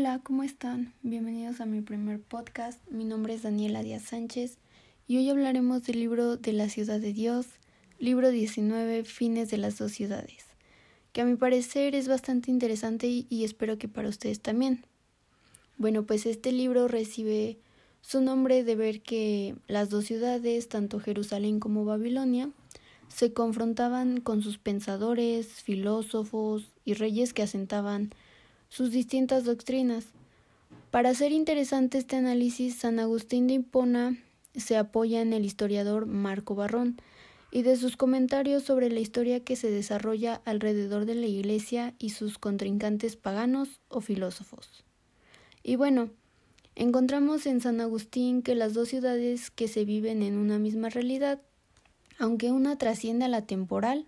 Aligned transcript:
Hola, 0.00 0.20
¿cómo 0.22 0.44
están? 0.44 0.94
Bienvenidos 1.02 1.60
a 1.60 1.66
mi 1.66 1.80
primer 1.80 2.20
podcast. 2.20 2.78
Mi 2.88 3.02
nombre 3.02 3.34
es 3.34 3.42
Daniela 3.42 3.82
Díaz 3.82 4.02
Sánchez 4.02 4.56
y 5.08 5.16
hoy 5.16 5.28
hablaremos 5.28 5.82
del 5.82 5.98
libro 5.98 6.36
de 6.36 6.52
la 6.52 6.68
ciudad 6.68 7.00
de 7.00 7.12
Dios, 7.12 7.46
libro 7.98 8.30
19, 8.30 9.02
Fines 9.02 9.50
de 9.50 9.58
las 9.58 9.76
dos 9.76 9.90
ciudades, 9.90 10.44
que 11.12 11.22
a 11.22 11.24
mi 11.24 11.34
parecer 11.34 11.96
es 11.96 12.06
bastante 12.06 12.52
interesante 12.52 13.08
y 13.28 13.42
espero 13.42 13.76
que 13.76 13.88
para 13.88 14.08
ustedes 14.08 14.38
también. 14.40 14.84
Bueno, 15.78 16.06
pues 16.06 16.26
este 16.26 16.52
libro 16.52 16.86
recibe 16.86 17.58
su 18.00 18.20
nombre 18.20 18.62
de 18.62 18.76
ver 18.76 19.02
que 19.02 19.56
las 19.66 19.90
dos 19.90 20.04
ciudades, 20.04 20.68
tanto 20.68 21.00
Jerusalén 21.00 21.58
como 21.58 21.84
Babilonia, 21.84 22.50
se 23.08 23.32
confrontaban 23.32 24.20
con 24.20 24.42
sus 24.42 24.58
pensadores, 24.58 25.48
filósofos 25.48 26.70
y 26.84 26.94
reyes 26.94 27.34
que 27.34 27.42
asentaban 27.42 28.10
sus 28.68 28.90
distintas 28.90 29.44
doctrinas. 29.44 30.06
Para 30.90 31.10
hacer 31.10 31.32
interesante 31.32 31.98
este 31.98 32.16
análisis, 32.16 32.76
San 32.76 32.98
Agustín 32.98 33.46
de 33.46 33.54
Hipona 33.54 34.16
se 34.54 34.76
apoya 34.76 35.20
en 35.20 35.32
el 35.32 35.44
historiador 35.44 36.06
Marco 36.06 36.54
Barrón 36.54 37.00
y 37.50 37.62
de 37.62 37.76
sus 37.76 37.96
comentarios 37.96 38.62
sobre 38.62 38.90
la 38.90 39.00
historia 39.00 39.40
que 39.40 39.56
se 39.56 39.70
desarrolla 39.70 40.42
alrededor 40.44 41.06
de 41.06 41.14
la 41.14 41.26
Iglesia 41.26 41.94
y 41.98 42.10
sus 42.10 42.38
contrincantes 42.38 43.16
paganos 43.16 43.80
o 43.88 44.00
filósofos. 44.00 44.84
Y 45.62 45.76
bueno, 45.76 46.10
encontramos 46.74 47.46
en 47.46 47.60
San 47.60 47.80
Agustín 47.80 48.42
que 48.42 48.54
las 48.54 48.74
dos 48.74 48.88
ciudades 48.88 49.50
que 49.50 49.68
se 49.68 49.84
viven 49.84 50.22
en 50.22 50.36
una 50.36 50.58
misma 50.58 50.90
realidad, 50.90 51.40
aunque 52.18 52.52
una 52.52 52.76
trasciende 52.76 53.24
a 53.24 53.28
la 53.28 53.46
temporal, 53.46 54.06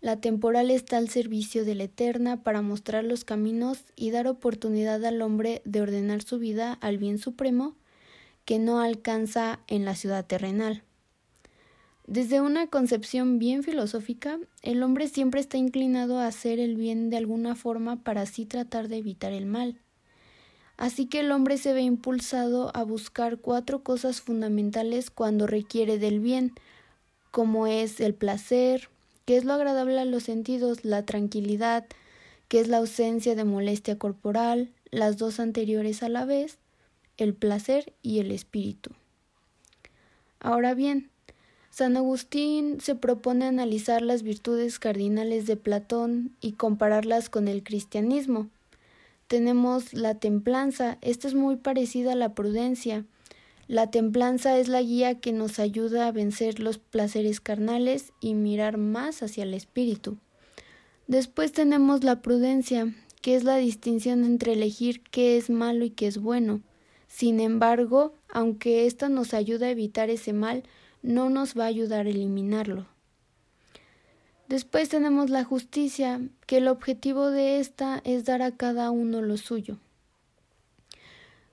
la 0.00 0.20
temporal 0.20 0.70
está 0.70 0.96
al 0.96 1.08
servicio 1.08 1.64
de 1.64 1.74
la 1.74 1.84
eterna 1.84 2.42
para 2.42 2.62
mostrar 2.62 3.04
los 3.04 3.24
caminos 3.24 3.84
y 3.96 4.10
dar 4.10 4.28
oportunidad 4.28 5.04
al 5.04 5.22
hombre 5.22 5.60
de 5.64 5.80
ordenar 5.80 6.22
su 6.22 6.38
vida 6.38 6.78
al 6.80 6.98
bien 6.98 7.18
supremo 7.18 7.74
que 8.44 8.58
no 8.58 8.80
alcanza 8.80 9.60
en 9.66 9.84
la 9.84 9.94
ciudad 9.94 10.24
terrenal. 10.24 10.82
Desde 12.06 12.40
una 12.40 12.68
concepción 12.68 13.38
bien 13.38 13.62
filosófica, 13.62 14.38
el 14.62 14.82
hombre 14.82 15.08
siempre 15.08 15.40
está 15.40 15.58
inclinado 15.58 16.18
a 16.18 16.26
hacer 16.26 16.58
el 16.58 16.74
bien 16.76 17.10
de 17.10 17.18
alguna 17.18 17.54
forma 17.54 17.96
para 18.02 18.22
así 18.22 18.46
tratar 18.46 18.88
de 18.88 18.96
evitar 18.96 19.32
el 19.32 19.44
mal. 19.44 19.78
Así 20.78 21.06
que 21.06 21.20
el 21.20 21.32
hombre 21.32 21.58
se 21.58 21.74
ve 21.74 21.82
impulsado 21.82 22.70
a 22.74 22.84
buscar 22.84 23.38
cuatro 23.38 23.82
cosas 23.82 24.22
fundamentales 24.22 25.10
cuando 25.10 25.46
requiere 25.46 25.98
del 25.98 26.20
bien, 26.20 26.54
como 27.30 27.66
es 27.66 28.00
el 28.00 28.14
placer, 28.14 28.88
que 29.28 29.36
es 29.36 29.44
lo 29.44 29.52
agradable 29.52 30.00
a 30.00 30.06
los 30.06 30.22
sentidos, 30.22 30.86
la 30.86 31.04
tranquilidad, 31.04 31.84
que 32.48 32.60
es 32.60 32.68
la 32.68 32.78
ausencia 32.78 33.34
de 33.34 33.44
molestia 33.44 33.98
corporal, 33.98 34.70
las 34.90 35.18
dos 35.18 35.38
anteriores 35.38 36.02
a 36.02 36.08
la 36.08 36.24
vez, 36.24 36.56
el 37.18 37.34
placer 37.34 37.92
y 38.00 38.20
el 38.20 38.30
espíritu. 38.30 38.92
Ahora 40.40 40.72
bien, 40.72 41.10
San 41.68 41.98
Agustín 41.98 42.80
se 42.80 42.94
propone 42.94 43.44
analizar 43.44 44.00
las 44.00 44.22
virtudes 44.22 44.78
cardinales 44.78 45.46
de 45.46 45.56
Platón 45.56 46.34
y 46.40 46.52
compararlas 46.52 47.28
con 47.28 47.48
el 47.48 47.62
cristianismo. 47.62 48.48
Tenemos 49.26 49.92
la 49.92 50.14
templanza, 50.14 50.96
esta 51.02 51.28
es 51.28 51.34
muy 51.34 51.56
parecida 51.56 52.12
a 52.12 52.16
la 52.16 52.32
prudencia, 52.32 53.04
la 53.68 53.90
templanza 53.90 54.58
es 54.58 54.68
la 54.68 54.80
guía 54.80 55.20
que 55.20 55.32
nos 55.32 55.58
ayuda 55.58 56.08
a 56.08 56.12
vencer 56.12 56.58
los 56.58 56.78
placeres 56.78 57.40
carnales 57.40 58.12
y 58.18 58.32
mirar 58.32 58.78
más 58.78 59.22
hacia 59.22 59.44
el 59.44 59.52
espíritu. 59.52 60.16
Después 61.06 61.52
tenemos 61.52 62.02
la 62.02 62.22
prudencia, 62.22 62.94
que 63.20 63.36
es 63.36 63.44
la 63.44 63.56
distinción 63.56 64.24
entre 64.24 64.54
elegir 64.54 65.02
qué 65.02 65.36
es 65.36 65.50
malo 65.50 65.84
y 65.84 65.90
qué 65.90 66.06
es 66.06 66.16
bueno. 66.16 66.62
Sin 67.08 67.40
embargo, 67.40 68.14
aunque 68.30 68.86
ésta 68.86 69.10
nos 69.10 69.34
ayuda 69.34 69.66
a 69.66 69.70
evitar 69.70 70.08
ese 70.08 70.32
mal, 70.32 70.62
no 71.02 71.28
nos 71.28 71.56
va 71.56 71.64
a 71.64 71.68
ayudar 71.68 72.06
a 72.06 72.10
eliminarlo. 72.10 72.86
Después 74.48 74.88
tenemos 74.88 75.28
la 75.28 75.44
justicia, 75.44 76.22
que 76.46 76.56
el 76.56 76.68
objetivo 76.68 77.30
de 77.30 77.60
ésta 77.60 78.00
es 78.04 78.24
dar 78.24 78.40
a 78.40 78.56
cada 78.56 78.90
uno 78.90 79.20
lo 79.20 79.36
suyo. 79.36 79.76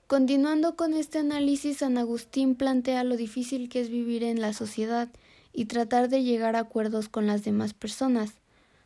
Continuando 0.08 0.76
con 0.76 0.94
este 0.94 1.18
análisis, 1.18 1.78
San 1.78 1.98
Agustín 1.98 2.54
plantea 2.54 3.04
lo 3.04 3.18
difícil 3.18 3.70
que 3.70 3.82
es 3.82 3.90
vivir 3.90 4.24
en 4.24 4.40
la 4.40 4.54
sociedad 4.54 5.10
y 5.52 5.66
tratar 5.66 6.10
de 6.10 6.22
llegar 6.22 6.56
a 6.56 6.60
acuerdos 6.60 7.10
con 7.10 7.26
las 7.26 7.44
demás 7.44 7.74
personas, 7.74 8.34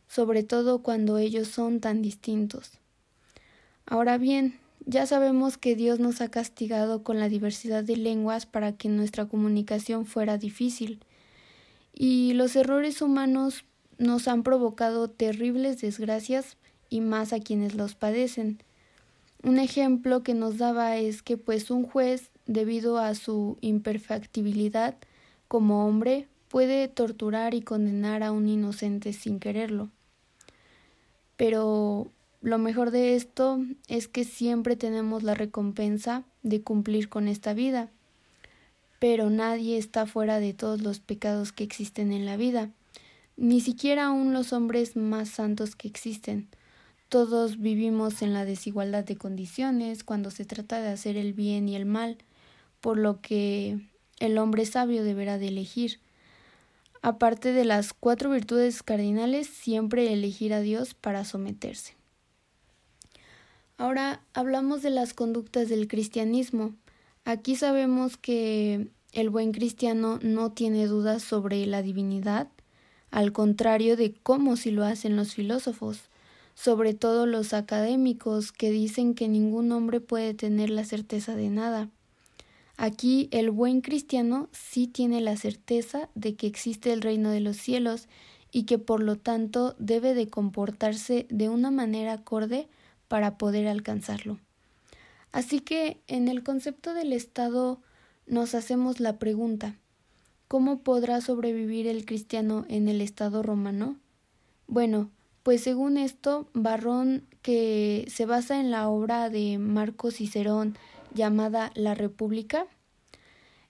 sobre 0.07 0.43
todo 0.43 0.81
cuando 0.81 1.17
ellos 1.17 1.49
son 1.49 1.81
tan 1.81 2.01
distintos. 2.01 2.71
Ahora 3.85 4.17
bien, 4.17 4.59
ya 4.85 5.05
sabemos 5.05 5.57
que 5.57 5.75
Dios 5.75 5.99
nos 5.99 6.21
ha 6.21 6.31
castigado 6.31 7.03
con 7.03 7.19
la 7.19 7.27
diversidad 7.27 7.83
de 7.83 7.97
lenguas 7.97 8.45
para 8.45 8.71
que 8.71 8.87
nuestra 8.87 9.25
comunicación 9.25 10.05
fuera 10.05 10.37
difícil, 10.37 11.01
y 11.93 12.31
los 12.31 12.55
errores 12.55 13.01
humanos 13.01 13.65
nos 13.97 14.29
han 14.29 14.41
provocado 14.43 15.09
terribles 15.09 15.81
desgracias 15.81 16.55
y 16.89 17.01
más 17.01 17.33
a 17.33 17.41
quienes 17.41 17.75
los 17.75 17.95
padecen. 17.95 18.63
Un 19.41 19.57
ejemplo 19.57 20.21
que 20.21 20.33
nos 20.33 20.57
daba 20.57 20.97
es 20.97 21.21
que 21.21 21.37
pues 21.37 21.71
un 21.71 21.83
juez, 21.83 22.29
debido 22.45 22.97
a 22.97 23.15
su 23.15 23.57
imperfectibilidad 23.61 24.95
como 25.47 25.87
hombre, 25.87 26.27
puede 26.49 26.87
torturar 26.87 27.53
y 27.53 27.61
condenar 27.61 28.23
a 28.23 28.31
un 28.31 28.49
inocente 28.49 29.13
sin 29.13 29.39
quererlo. 29.39 29.89
Pero 31.37 32.11
lo 32.41 32.57
mejor 32.57 32.91
de 32.91 33.15
esto 33.15 33.63
es 33.87 34.09
que 34.09 34.25
siempre 34.25 34.75
tenemos 34.75 35.23
la 35.23 35.35
recompensa 35.35 36.23
de 36.43 36.61
cumplir 36.61 37.07
con 37.07 37.27
esta 37.27 37.53
vida. 37.53 37.89
Pero 38.99 39.29
nadie 39.29 39.77
está 39.77 40.05
fuera 40.05 40.41
de 40.41 40.53
todos 40.53 40.81
los 40.81 40.99
pecados 40.99 41.53
que 41.53 41.63
existen 41.63 42.11
en 42.11 42.25
la 42.25 42.35
vida, 42.35 42.71
ni 43.37 43.61
siquiera 43.61 44.07
aún 44.07 44.33
los 44.33 44.51
hombres 44.51 44.97
más 44.97 45.29
santos 45.29 45.77
que 45.77 45.87
existen. 45.87 46.49
Todos 47.09 47.57
vivimos 47.57 48.21
en 48.21 48.35
la 48.35 48.45
desigualdad 48.45 49.03
de 49.03 49.17
condiciones 49.17 50.03
cuando 50.03 50.29
se 50.29 50.45
trata 50.45 50.79
de 50.79 50.89
hacer 50.89 51.17
el 51.17 51.33
bien 51.33 51.67
y 51.67 51.75
el 51.75 51.87
mal, 51.87 52.19
por 52.81 52.99
lo 52.99 53.19
que 53.19 53.79
el 54.19 54.37
hombre 54.37 54.67
sabio 54.67 55.03
deberá 55.03 55.39
de 55.39 55.47
elegir. 55.47 55.99
Aparte 57.01 57.51
de 57.51 57.65
las 57.65 57.93
cuatro 57.93 58.29
virtudes 58.29 58.83
cardinales, 58.83 59.47
siempre 59.47 60.13
elegir 60.13 60.53
a 60.53 60.59
Dios 60.61 60.93
para 60.93 61.25
someterse. 61.25 61.95
Ahora 63.79 64.21
hablamos 64.35 64.83
de 64.83 64.91
las 64.91 65.15
conductas 65.15 65.67
del 65.67 65.87
cristianismo. 65.87 66.75
Aquí 67.25 67.55
sabemos 67.55 68.17
que 68.17 68.91
el 69.13 69.31
buen 69.31 69.51
cristiano 69.51 70.19
no 70.21 70.51
tiene 70.51 70.85
dudas 70.85 71.23
sobre 71.23 71.65
la 71.65 71.81
divinidad, 71.81 72.49
al 73.09 73.31
contrario 73.31 73.97
de 73.97 74.13
cómo 74.13 74.57
si 74.57 74.69
lo 74.69 74.85
hacen 74.85 75.15
los 75.15 75.33
filósofos 75.33 76.08
sobre 76.59 76.93
todo 76.93 77.25
los 77.25 77.53
académicos 77.53 78.51
que 78.51 78.69
dicen 78.69 79.15
que 79.15 79.29
ningún 79.29 79.71
hombre 79.71 80.01
puede 80.01 80.33
tener 80.33 80.69
la 80.69 80.83
certeza 80.83 81.33
de 81.37 81.49
nada. 81.49 81.87
Aquí 82.75 83.29
el 83.31 83.49
buen 83.49 83.79
cristiano 83.79 84.49
sí 84.51 84.85
tiene 84.85 85.21
la 85.21 85.37
certeza 85.37 86.09
de 86.15 86.35
que 86.35 86.47
existe 86.47 86.91
el 86.91 87.01
reino 87.01 87.29
de 87.29 87.39
los 87.39 87.55
cielos 87.55 88.09
y 88.51 88.63
que 88.63 88.77
por 88.77 89.01
lo 89.01 89.15
tanto 89.15 89.73
debe 89.79 90.13
de 90.13 90.27
comportarse 90.27 91.27
de 91.29 91.47
una 91.47 91.71
manera 91.71 92.11
acorde 92.11 92.67
para 93.07 93.37
poder 93.37 93.65
alcanzarlo. 93.69 94.37
Así 95.31 95.61
que 95.61 96.01
en 96.07 96.27
el 96.27 96.43
concepto 96.43 96.93
del 96.93 97.13
Estado 97.13 97.79
nos 98.27 98.53
hacemos 98.53 98.99
la 98.99 99.17
pregunta 99.17 99.77
¿Cómo 100.49 100.79
podrá 100.79 101.21
sobrevivir 101.21 101.87
el 101.87 102.03
cristiano 102.03 102.65
en 102.67 102.89
el 102.89 102.99
Estado 102.99 103.43
romano? 103.43 103.95
Bueno, 104.67 105.09
pues 105.49 105.61
según 105.61 105.97
esto, 105.97 106.47
Barrón, 106.53 107.25
que 107.41 108.05
se 108.07 108.27
basa 108.27 108.59
en 108.59 108.69
la 108.69 108.87
obra 108.87 109.31
de 109.31 109.57
Marco 109.57 110.11
Cicerón 110.11 110.77
llamada 111.11 111.71
La 111.73 111.95
República, 111.95 112.67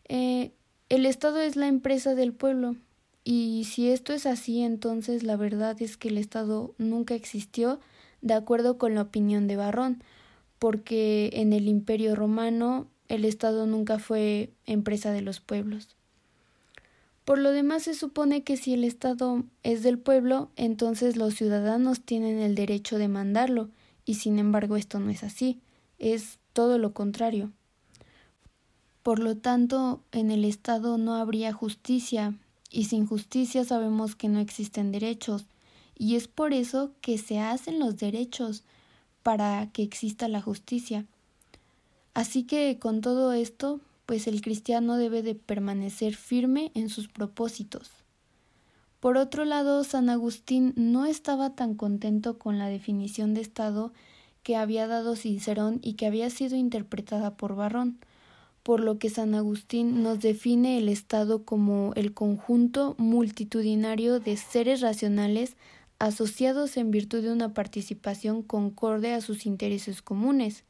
eh, 0.10 0.52
el 0.90 1.06
Estado 1.06 1.40
es 1.40 1.56
la 1.56 1.68
empresa 1.68 2.16
del 2.16 2.34
pueblo. 2.34 2.76
Y 3.24 3.66
si 3.72 3.90
esto 3.90 4.12
es 4.12 4.26
así, 4.26 4.62
entonces 4.62 5.24
la 5.24 5.38
verdad 5.38 5.82
es 5.82 5.96
que 5.96 6.10
el 6.10 6.18
Estado 6.18 6.76
nunca 6.80 7.16
existió, 7.16 7.80
de 8.22 8.34
acuerdo 8.34 8.78
con 8.78 8.94
la 8.94 9.04
opinión 9.04 9.48
de 9.48 9.56
Barrón, 9.56 10.04
porque 10.60 11.30
en 11.32 11.54
el 11.54 11.70
Imperio 11.70 12.14
romano 12.14 12.88
el 13.08 13.24
Estado 13.24 13.66
nunca 13.68 14.00
fue 14.00 14.50
empresa 14.66 15.14
de 15.14 15.22
los 15.22 15.40
pueblos. 15.40 15.96
Por 17.30 17.38
lo 17.38 17.52
demás 17.52 17.84
se 17.84 17.94
supone 17.94 18.42
que 18.42 18.58
si 18.58 18.74
el 18.74 18.84
Estado 18.84 19.44
es 19.62 19.84
del 19.84 20.00
pueblo, 20.00 20.50
entonces 20.56 21.16
los 21.16 21.36
ciudadanos 21.36 22.02
tienen 22.02 22.40
el 22.40 22.56
derecho 22.56 22.98
de 22.98 23.08
mandarlo, 23.08 23.70
y 24.04 24.16
sin 24.16 24.40
embargo 24.40 24.78
esto 24.78 25.00
no 25.00 25.12
es 25.12 25.24
así, 25.24 25.60
es 26.00 26.40
todo 26.54 26.80
lo 26.80 26.92
contrario. 26.92 27.52
Por 29.04 29.20
lo 29.20 29.38
tanto, 29.38 30.02
en 30.12 30.32
el 30.32 30.44
Estado 30.44 30.98
no 30.98 31.14
habría 31.14 31.54
justicia, 31.54 32.34
y 32.72 32.86
sin 32.86 33.06
justicia 33.06 33.64
sabemos 33.64 34.16
que 34.16 34.28
no 34.28 34.40
existen 34.40 34.92
derechos, 34.92 35.46
y 35.96 36.16
es 36.16 36.28
por 36.28 36.52
eso 36.52 36.94
que 37.00 37.20
se 37.20 37.40
hacen 37.40 37.78
los 37.78 37.98
derechos, 37.98 38.64
para 39.22 39.70
que 39.72 39.84
exista 39.84 40.28
la 40.30 40.42
justicia. 40.42 41.06
Así 42.16 42.42
que 42.42 42.80
con 42.80 43.02
todo 43.02 43.34
esto, 43.34 43.82
pues 44.10 44.26
el 44.26 44.42
cristiano 44.42 44.98
debe 44.98 45.22
de 45.22 45.36
permanecer 45.36 46.16
firme 46.16 46.72
en 46.74 46.90
sus 46.90 47.08
propósitos. 47.08 47.92
Por 49.00 49.18
otro 49.18 49.46
lado, 49.46 49.84
San 49.84 50.10
Agustín 50.10 50.74
no 50.76 51.06
estaba 51.06 51.52
tan 51.52 51.76
contento 51.76 52.40
con 52.40 52.58
la 52.58 52.70
definición 52.70 53.36
de 53.36 53.42
Estado 53.42 53.94
que 54.42 54.56
había 54.56 54.88
dado 54.88 55.16
Cicerón 55.16 55.78
y 55.84 55.94
que 55.94 56.08
había 56.08 56.32
sido 56.32 56.58
interpretada 56.58 57.38
por 57.38 57.56
Barrón, 57.56 58.00
por 58.64 58.80
lo 58.80 58.98
que 58.98 59.12
San 59.12 59.36
Agustín 59.36 60.02
nos 60.02 60.20
define 60.22 60.80
el 60.80 60.90
Estado 60.90 61.46
como 61.46 61.94
el 61.94 62.16
conjunto 62.16 62.96
multitudinario 62.98 64.20
de 64.20 64.38
seres 64.38 64.82
racionales 64.82 65.56
asociados 66.00 66.78
en 66.78 66.90
virtud 66.90 67.22
de 67.22 67.32
una 67.32 67.54
participación 67.54 68.42
concorde 68.42 69.14
a 69.14 69.22
sus 69.22 69.46
intereses 69.46 70.02
comunes. 70.02 70.64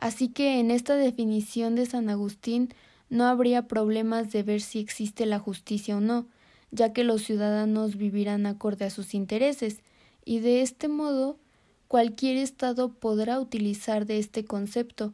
Así 0.00 0.28
que 0.28 0.58
en 0.60 0.70
esta 0.70 0.96
definición 0.96 1.74
de 1.74 1.84
San 1.84 2.08
Agustín 2.08 2.72
no 3.10 3.26
habría 3.26 3.68
problemas 3.68 4.32
de 4.32 4.42
ver 4.42 4.62
si 4.62 4.78
existe 4.78 5.26
la 5.26 5.38
justicia 5.38 5.98
o 5.98 6.00
no, 6.00 6.24
ya 6.70 6.94
que 6.94 7.04
los 7.04 7.22
ciudadanos 7.22 7.96
vivirán 7.96 8.46
acorde 8.46 8.86
a 8.86 8.90
sus 8.90 9.12
intereses, 9.12 9.80
y 10.24 10.38
de 10.38 10.62
este 10.62 10.88
modo 10.88 11.36
cualquier 11.86 12.38
Estado 12.38 12.88
podrá 12.88 13.38
utilizar 13.38 14.06
de 14.06 14.18
este 14.18 14.46
concepto, 14.46 15.12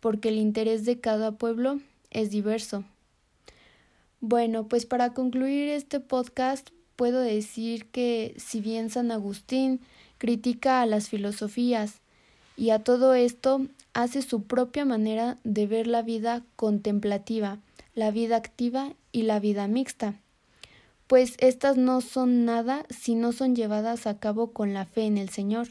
porque 0.00 0.30
el 0.30 0.38
interés 0.38 0.86
de 0.86 0.98
cada 0.98 1.32
pueblo 1.32 1.80
es 2.10 2.30
diverso. 2.30 2.84
Bueno, 4.22 4.66
pues 4.66 4.86
para 4.86 5.12
concluir 5.12 5.68
este 5.68 6.00
podcast 6.00 6.70
puedo 6.96 7.20
decir 7.20 7.84
que 7.90 8.34
si 8.38 8.62
bien 8.62 8.88
San 8.88 9.10
Agustín 9.10 9.80
critica 10.16 10.80
a 10.80 10.86
las 10.86 11.10
filosofías 11.10 12.00
y 12.56 12.70
a 12.70 12.82
todo 12.82 13.14
esto 13.14 13.66
hace 13.94 14.22
su 14.22 14.44
propia 14.44 14.84
manera 14.84 15.38
de 15.44 15.66
ver 15.66 15.86
la 15.86 16.02
vida 16.02 16.44
contemplativa, 16.56 17.58
la 17.94 18.10
vida 18.10 18.36
activa 18.36 18.94
y 19.12 19.22
la 19.22 19.40
vida 19.40 19.68
mixta, 19.68 20.20
pues 21.06 21.34
estas 21.38 21.76
no 21.76 22.00
son 22.00 22.44
nada 22.44 22.86
si 22.88 23.14
no 23.14 23.32
son 23.32 23.54
llevadas 23.54 24.06
a 24.06 24.18
cabo 24.18 24.52
con 24.52 24.72
la 24.72 24.86
fe 24.86 25.02
en 25.02 25.18
el 25.18 25.28
Señor. 25.28 25.68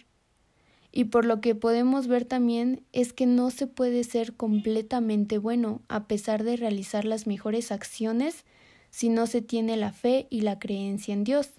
Y 0.91 1.05
por 1.05 1.25
lo 1.25 1.41
que 1.41 1.55
podemos 1.55 2.07
ver 2.07 2.25
también 2.25 2.83
es 2.91 3.13
que 3.13 3.25
no 3.25 3.49
se 3.49 3.65
puede 3.65 4.03
ser 4.03 4.33
completamente 4.33 5.37
bueno 5.37 5.81
a 5.87 6.05
pesar 6.05 6.43
de 6.43 6.57
realizar 6.57 7.05
las 7.05 7.27
mejores 7.27 7.71
acciones 7.71 8.43
si 8.89 9.07
no 9.09 9.25
se 9.25 9.41
tiene 9.41 9.77
la 9.77 9.93
fe 9.93 10.27
y 10.29 10.41
la 10.41 10.59
creencia 10.59 11.13
en 11.13 11.23
Dios. 11.23 11.49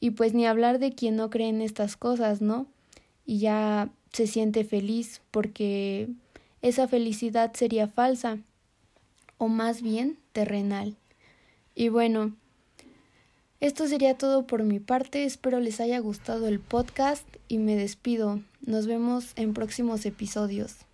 Y 0.00 0.10
pues 0.10 0.34
ni 0.34 0.44
hablar 0.44 0.78
de 0.78 0.92
quien 0.92 1.16
no 1.16 1.30
cree 1.30 1.48
en 1.48 1.62
estas 1.62 1.96
cosas, 1.96 2.42
¿no? 2.42 2.66
Y 3.24 3.38
ya 3.38 3.90
se 4.12 4.26
siente 4.26 4.64
feliz 4.64 5.20
porque 5.30 6.08
esa 6.62 6.88
felicidad 6.88 7.52
sería 7.54 7.88
falsa 7.88 8.38
o 9.38 9.48
más 9.48 9.82
bien 9.82 10.18
terrenal. 10.32 10.96
Y 11.74 11.88
bueno, 11.88 12.34
esto 13.60 13.86
sería 13.86 14.16
todo 14.16 14.46
por 14.46 14.62
mi 14.62 14.80
parte, 14.80 15.24
espero 15.24 15.60
les 15.60 15.80
haya 15.80 15.98
gustado 15.98 16.48
el 16.48 16.60
podcast 16.60 17.26
y 17.48 17.58
me 17.58 17.76
despido. 17.76 18.40
Nos 18.60 18.86
vemos 18.86 19.32
en 19.36 19.54
próximos 19.54 20.06
episodios. 20.06 20.85